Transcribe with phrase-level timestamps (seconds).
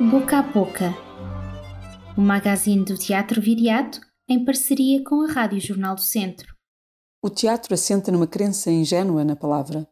[0.00, 0.94] Boca a Boca,
[2.16, 6.54] o magazine do Teatro Viriato em parceria com a Rádio Jornal do Centro.
[7.20, 9.90] O teatro assenta numa crença ingênua na palavra.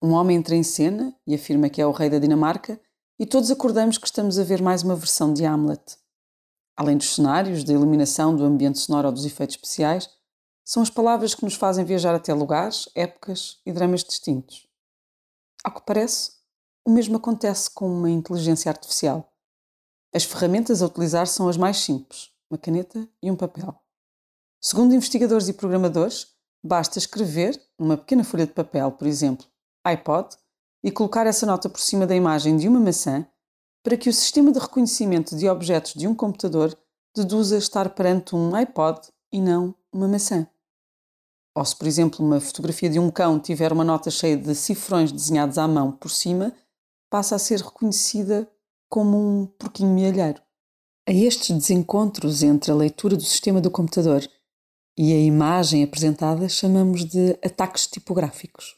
[0.00, 2.80] Um homem entra em cena e afirma que é o rei da Dinamarca,
[3.18, 5.98] e todos acordamos que estamos a ver mais uma versão de Hamlet.
[6.76, 10.08] Além dos cenários, da iluminação, do ambiente sonoro ou dos efeitos especiais,
[10.64, 14.68] são as palavras que nos fazem viajar até lugares, épocas e dramas distintos.
[15.64, 16.33] Ao que parece,
[16.84, 19.32] o mesmo acontece com uma inteligência artificial.
[20.14, 23.74] As ferramentas a utilizar são as mais simples: uma caneta e um papel.
[24.60, 26.28] Segundo investigadores e programadores,
[26.62, 29.46] basta escrever numa pequena folha de papel, por exemplo,
[29.84, 30.36] iPod,
[30.82, 33.26] e colocar essa nota por cima da imagem de uma maçã
[33.82, 36.76] para que o sistema de reconhecimento de objetos de um computador
[37.14, 40.46] deduza estar perante um iPod e não uma maçã.
[41.54, 45.12] Ou se, por exemplo, uma fotografia de um cão tiver uma nota cheia de cifrões
[45.12, 46.52] desenhados à mão por cima,
[47.14, 48.50] passa a ser reconhecida
[48.88, 50.42] como um porquinho mielheiro.
[51.08, 54.28] A estes desencontros entre a leitura do sistema do computador
[54.98, 58.74] e a imagem apresentada chamamos de ataques tipográficos.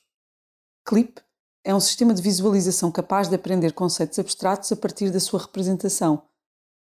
[0.84, 1.19] Clip
[1.64, 6.22] é um sistema de visualização capaz de aprender conceitos abstratos a partir da sua representação,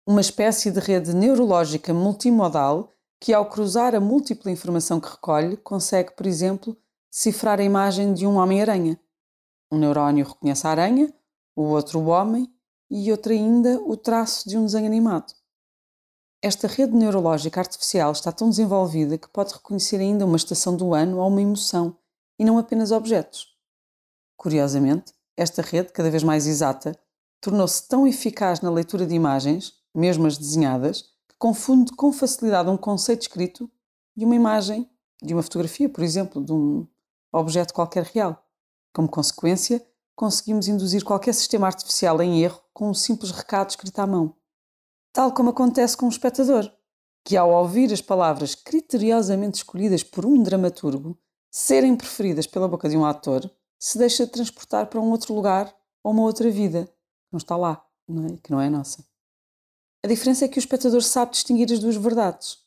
[0.07, 6.11] uma espécie de rede neurológica multimodal que, ao cruzar a múltipla informação que recolhe, consegue,
[6.11, 6.77] por exemplo,
[7.11, 9.01] decifrar a imagem de um Homem-Aranha.
[9.73, 11.11] Um neurónio reconhece a aranha,
[11.59, 12.49] o outro o homem
[12.89, 15.35] e outro ainda o traço de um desenho animado.
[16.41, 21.19] Esta rede neurológica artificial está tão desenvolvida que pode reconhecer ainda uma estação do ano
[21.19, 21.97] ou uma emoção,
[22.39, 23.57] e não apenas objetos.
[24.37, 26.97] Curiosamente, esta rede, cada vez mais exata,
[27.41, 32.77] tornou-se tão eficaz na leitura de imagens, mesmo as desenhadas, que confunde com facilidade um
[32.77, 33.69] conceito escrito
[34.17, 34.89] e uma imagem
[35.21, 36.87] de uma fotografia, por exemplo, de um
[37.33, 38.41] objeto qualquer real.
[38.93, 39.85] Como consequência,
[40.19, 44.35] conseguimos induzir qualquer sistema artificial em erro com um simples recado escrito à mão.
[45.13, 46.69] Tal como acontece com o espectador,
[47.25, 51.17] que ao ouvir as palavras criteriosamente escolhidas por um dramaturgo
[51.49, 56.11] serem preferidas pela boca de um ator, se deixa transportar para um outro lugar ou
[56.11, 58.37] uma outra vida que não está lá, não é?
[58.43, 59.07] que não é nossa.
[60.03, 62.59] A diferença é que o espectador sabe distinguir as duas verdades.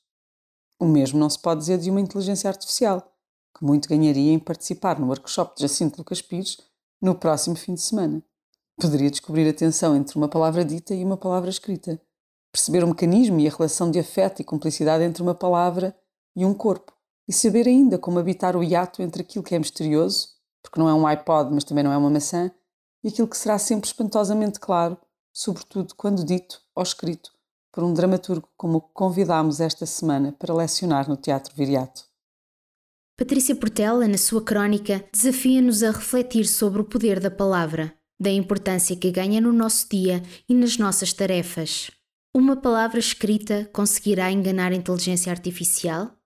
[0.80, 3.14] O mesmo não se pode dizer de uma inteligência artificial,
[3.54, 6.71] que muito ganharia em participar no workshop de Jacinto Lucas Pires
[7.02, 8.24] no próximo fim de semana.
[8.80, 12.00] Poderia descobrir a tensão entre uma palavra dita e uma palavra escrita,
[12.52, 15.96] perceber o mecanismo e a relação de afeto e cumplicidade entre uma palavra
[16.36, 16.94] e um corpo,
[17.28, 20.30] e saber ainda como habitar o hiato entre aquilo que é misterioso,
[20.62, 22.52] porque não é um iPod, mas também não é uma maçã,
[23.04, 24.98] e aquilo que será sempre espantosamente claro,
[25.34, 27.32] sobretudo quando dito ou escrito
[27.72, 32.11] por um dramaturgo como o que convidámos esta semana para lecionar no Teatro Viriato.
[33.22, 38.96] Patrícia Portela, na sua crónica, desafia-nos a refletir sobre o poder da palavra, da importância
[38.96, 41.92] que ganha no nosso dia e nas nossas tarefas.
[42.36, 46.18] Uma palavra escrita conseguirá enganar a inteligência artificial?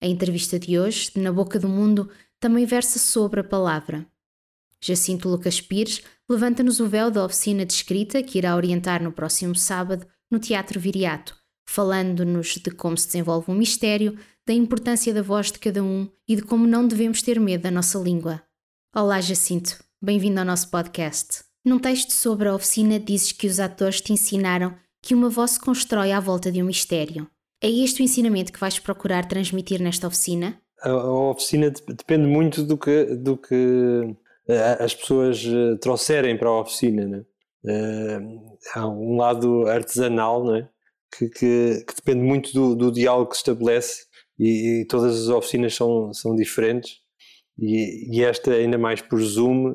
[0.00, 4.06] A entrevista de hoje, de Na Boca do Mundo, também versa sobre a palavra.
[4.80, 9.56] Jacinto Lucas Pires levanta-nos o véu da oficina de escrita que irá orientar no próximo
[9.56, 11.36] sábado no Teatro Viriato,
[11.68, 16.36] falando-nos de como se desenvolve um mistério, da importância da voz de cada um e
[16.36, 18.42] de como não devemos ter medo da nossa língua.
[18.94, 21.42] Olá, Jacinto, bem-vindo ao nosso podcast.
[21.64, 25.60] Num texto sobre a oficina, dizes que os atores te ensinaram que uma voz se
[25.60, 27.26] constrói à volta de um mistério.
[27.62, 30.60] É este o ensinamento que vais procurar transmitir nesta oficina?
[30.82, 34.14] A, a oficina depende muito do que, do que
[34.46, 37.06] eh, as pessoas eh, trouxerem para a oficina.
[37.06, 37.24] Né?
[37.64, 40.68] Uh, há um lado artesanal, é?
[41.16, 44.04] que, que, que depende muito do, do, diálogo que se estabelece
[44.38, 46.98] e, e, todas as oficinas são, são diferentes
[47.58, 49.70] e, e esta ainda mais por Zoom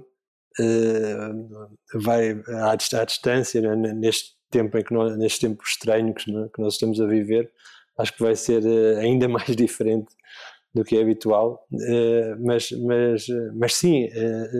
[0.59, 3.93] uh, vai à, à distância né?
[3.93, 6.49] neste tempo em que nós, neste tempo estranho que, né?
[6.53, 7.51] que, nós estamos a viver
[7.97, 10.13] acho que vai ser uh, ainda mais diferente
[10.73, 14.07] do que é habitual uh, mas, mas, mas sim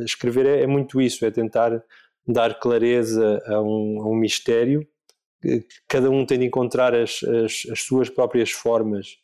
[0.05, 1.83] escrever é, é, muito isso é tentar
[2.25, 4.87] dar clareza a um, a um mistério
[5.87, 9.17] cada um tem de encontrar as, as, as suas próprias formas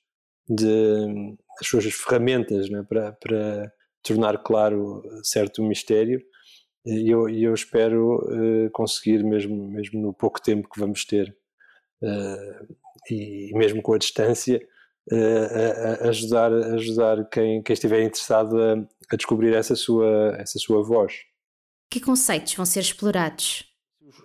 [0.48, 3.72] de as suas ferramentas né, para, para
[4.04, 6.22] tornar claro certo mistério.
[6.86, 11.36] E eu, eu espero uh, conseguir mesmo mesmo no pouco tempo que vamos ter
[12.04, 12.76] uh,
[13.10, 14.62] e mesmo com a distância
[15.12, 18.74] uh, a, a ajudar ajudar quem, quem estiver interessado a,
[19.12, 21.14] a descobrir essa sua essa sua voz.
[21.90, 23.75] Que conceitos vão ser explorados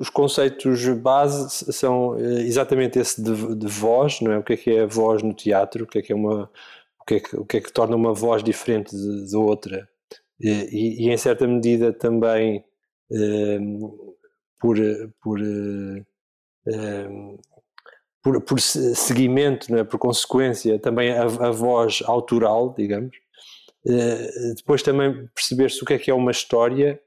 [0.00, 4.38] os conceitos base são eh, exatamente esse de, de, voz, não é?
[4.38, 6.50] O que é que é a voz no teatro, o que é que é uma
[6.99, 9.88] o que é que, o que, é que torna uma voz diferente de outra
[10.41, 12.64] e, e, em certa medida também
[13.12, 13.58] eh,
[14.58, 14.76] por,
[15.23, 15.38] por,
[18.23, 19.85] por, por seguimento, é?
[19.85, 23.17] por consequência, também a, a, voz autoral, digamos.
[24.56, 27.00] depois também perceber-se o que é que é uma história,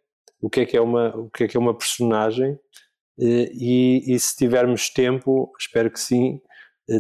[0.43, 2.59] o que é que é uma, o que é que é uma personagem,
[3.17, 6.41] e, e se tivermos tempo, espero que sim,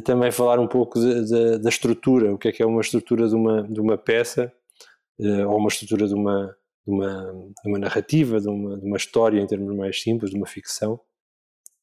[0.05, 3.27] também falar um pouco de, de, da estrutura, o que é que é uma estrutura
[3.27, 4.53] de uma, de uma peça,
[5.19, 6.55] ou uma estrutura de uma,
[6.85, 10.37] de uma, de uma narrativa, de uma, de uma história em termos mais simples, de
[10.37, 10.99] uma ficção.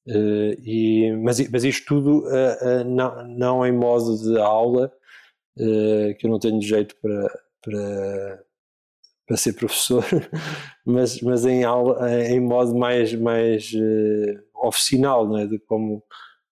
[0.06, 4.92] Uh, e, mas, mas isto tudo uh, uh, não, não em modo de aula,
[6.18, 8.44] que eu não tenho jeito para, para,
[9.30, 10.04] para ser professor,
[10.84, 13.70] mas, mas em, aula, em modo mais, mais
[14.52, 15.46] oficinal, não é?
[15.46, 16.02] de como,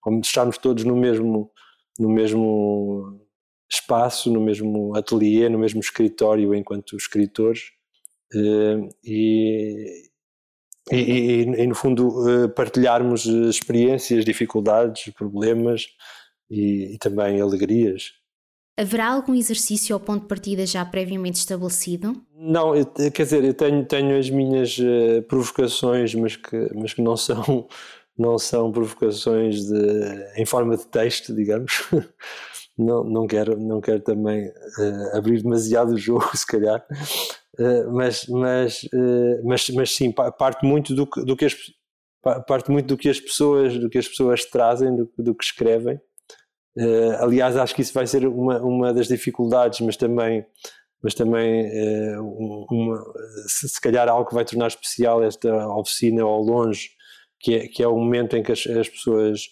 [0.00, 1.50] como estarmos todos no mesmo,
[1.98, 3.20] no mesmo
[3.68, 7.72] espaço, no mesmo ateliê, no mesmo escritório enquanto escritores
[8.32, 10.10] e, e,
[10.92, 15.88] e, e, no fundo eh, partilharmos experiências, dificuldades, problemas
[16.48, 18.12] e, e, também alegrias.
[18.78, 22.14] Haverá algum exercício ou ponto de partida já previamente estabelecido?
[22.36, 27.02] Não, eu, quer dizer, eu tenho, tenho as minhas uh, provocações, mas que, mas que
[27.02, 27.66] não são
[28.16, 31.88] não são provocações de, em forma de texto, digamos.
[32.78, 36.86] não, não quero, não quero também uh, abrir demasiado o jogo, se calhar,
[37.58, 41.56] uh, mas, mas, uh, mas, mas sim, parte muito do que, do que as
[42.46, 46.00] parte muito do que as pessoas do que as pessoas trazem, do, do que escrevem.
[47.20, 50.44] Aliás, acho que isso vai ser uma, uma das dificuldades, mas também
[51.00, 51.70] mas também
[52.18, 53.00] uma,
[53.46, 56.90] se, se calhar algo que vai tornar especial esta oficina ao longe,
[57.40, 59.42] que é, que é o momento em que as, as pessoas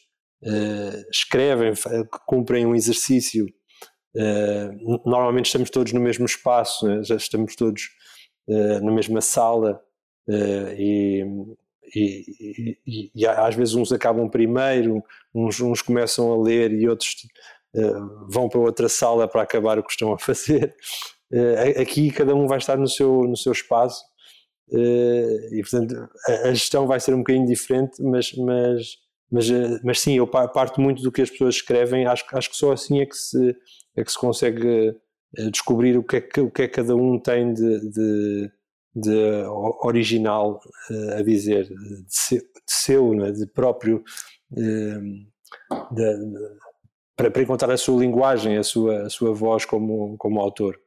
[0.42, 1.72] uh, escrevem,
[2.26, 3.46] cumprem um exercício.
[4.14, 7.02] Uh, normalmente estamos todos no mesmo espaço, né?
[7.04, 7.82] já estamos todos
[8.48, 9.80] uh, na mesma sala
[10.76, 11.24] e,
[11.94, 15.02] e, e, e, às vezes uns acabam primeiro,
[15.34, 17.14] uns, uns começam a ler e outros
[18.28, 20.74] vão para outra sala para acabar o que estão a fazer.
[21.80, 24.02] aqui cada um vai estar no seu, no seu espaço
[24.70, 29.48] e portanto a, a gestão vai ser um bocadinho diferente, mas, mas mas,
[29.82, 33.00] mas sim, eu parto muito do que as pessoas escrevem, acho, acho que só assim
[33.00, 33.56] é que se,
[33.96, 34.94] é que se consegue
[35.50, 38.50] descobrir o que é que, o que, é que cada um tem de, de,
[38.96, 39.44] de
[39.82, 40.58] original
[40.90, 44.02] eh, a dizer, de seu, de, seu, né, de próprio,
[44.50, 45.26] de,
[47.14, 50.80] para, para encontrar a sua linguagem, a sua, a sua voz como, como autor.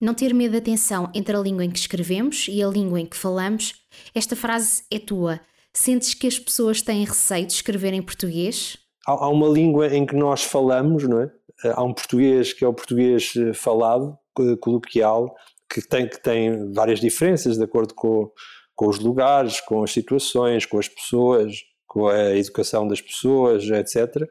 [0.00, 3.06] Não ter medo da tensão entre a língua em que escrevemos e a língua em
[3.06, 3.74] que falamos,
[4.14, 5.40] esta frase é tua.
[5.72, 8.76] Sentes que as pessoas têm receio de escrever em português?
[9.06, 11.30] Há, há uma língua em que nós falamos, não é?
[11.64, 14.16] Há um português que é o português eh, falado,
[14.60, 15.34] coloquial,
[15.68, 18.30] que tem, que tem várias diferenças de acordo com,
[18.74, 21.54] com os lugares, com as situações, com as pessoas,
[21.86, 24.28] com a educação das pessoas, etc.,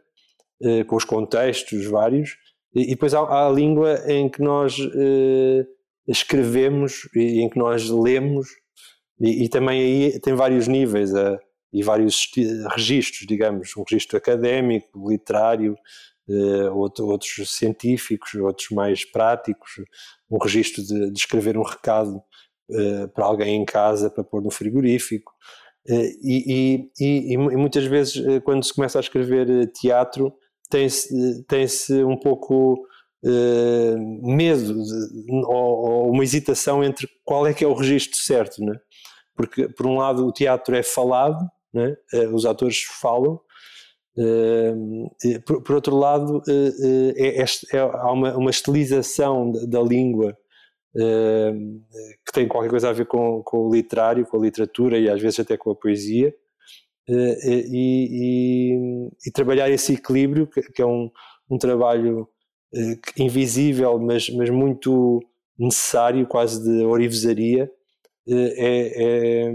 [0.62, 2.38] eh, com os contextos vários.
[2.74, 5.66] E, depois há, há, a língua em que nós eh,
[6.08, 8.48] escrevemos e em que nós lemos
[9.20, 11.40] e, e também aí tem vários níveis uh,
[11.72, 12.30] e vários
[12.72, 15.76] registros, digamos, um registro académico, literário,
[16.72, 19.74] outros científicos, outros mais práticos,
[20.30, 22.22] um registro de, de escrever um recado
[22.69, 25.32] uh, para alguém em casa para pôr no frigorífico.
[25.88, 30.34] E, e, e, muitas vezes, quando se começa a escrever teatro,
[30.70, 32.88] tem-se tem -se um pouco
[33.24, 38.63] uh, medo de, ou, ou, uma hesitação entre qual é que é o registro certo,
[38.63, 38.75] né?
[39.36, 41.96] porque por um lado o teatro é falado, né?
[42.32, 43.39] os atores falam,
[45.45, 50.38] por, por, outro lado é, é, é, há uma, uma estilização da, da língua
[50.95, 55.22] que tem qualquer coisa a ver com, com, o literário, com a literatura e às
[55.22, 56.34] vezes até com a poesia.
[57.07, 61.12] E, e, e trabalhar esse equilíbrio, que, que é um,
[61.50, 62.29] um trabalho
[63.17, 65.22] invisível, mas, mas muito
[65.60, 67.69] necessário, quase de orivesaria,
[68.27, 69.51] é, é,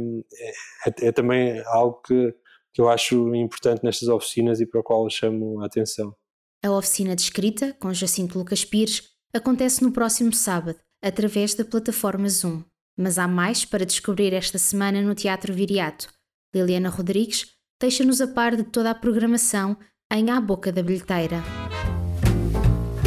[0.87, 2.35] é, é, também algo que,
[2.73, 6.15] que eu acho importante nestas oficinas e para o qual eu chamo a atenção.
[6.63, 12.29] A oficina de escrita, com Jacinto Lucas Pires, acontece no próximo sábado, através da plataforma
[12.29, 12.63] Zoom.
[12.99, 16.09] Mas há mais para descobrir esta semana no Teatro Viriato.
[16.55, 17.47] Liliana Rodrigues
[17.81, 19.77] deixa-nos a par de toda a programação
[20.13, 21.43] em A Boca da Bilheteira.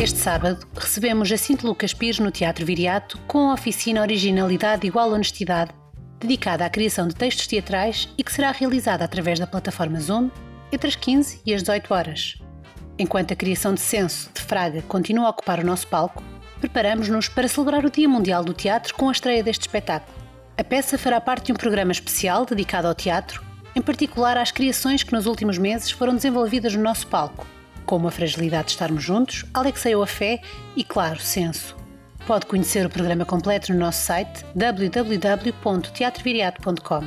[0.02, 5.72] Este sábado recebemos Jacinto Lucas Pires no Teatro Viriato com a oficina Originalidade Igual Honestidade,
[6.24, 10.32] dedicada à criação de textos teatrais e que será realizada através da plataforma Zoom
[10.72, 12.42] entre as 15 e as 18 horas.
[12.98, 16.24] Enquanto a criação de Censo de Fraga continua a ocupar o nosso palco,
[16.60, 20.18] preparamos-nos para celebrar o Dia Mundial do Teatro com a estreia deste espetáculo.
[20.58, 23.44] A peça fará parte de um programa especial dedicado ao teatro
[23.76, 27.46] em particular às criações que nos últimos meses foram desenvolvidas no nosso palco,
[27.86, 30.42] como a fragilidade de estarmos juntos, Alexei a fé
[30.76, 31.76] e, claro, senso.
[32.26, 37.04] Pode conhecer o programa completo no nosso site www.teatroviriato.com.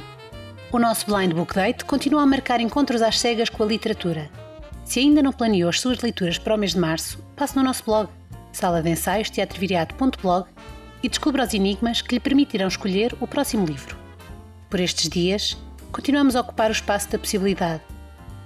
[0.72, 4.28] O nosso Blind Book Date continua a marcar encontros às cegas com a literatura.
[4.84, 7.82] Se ainda não planeou as suas leituras para o mês de março, passe no nosso
[7.84, 8.10] blog,
[8.52, 10.46] sala de ensaios teatroviriato.blog
[11.02, 13.96] e descubra os enigmas que lhe permitirão escolher o próximo livro.
[14.68, 15.56] Por estes dias,
[15.90, 17.80] continuamos a ocupar o espaço da possibilidade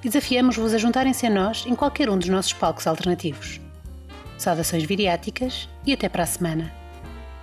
[0.02, 3.60] desafiamos-vos a juntarem-se a nós em qualquer um dos nossos palcos alternativos.
[4.40, 6.72] Saudações viriáticas e até para a semana.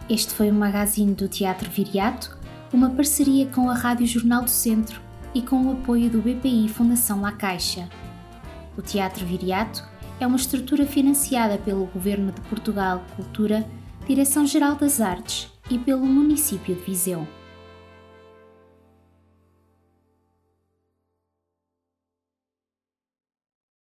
[0.09, 2.35] Este foi o magazine do Teatro Viriato,
[2.73, 4.99] uma parceria com a Rádio Jornal do Centro
[5.31, 7.87] e com o apoio do BPI Fundação La Caixa.
[8.75, 9.87] O Teatro Viriato
[10.19, 13.63] é uma estrutura financiada pelo Governo de Portugal Cultura,
[14.07, 17.27] Direção-Geral das Artes e pelo município de Viseu.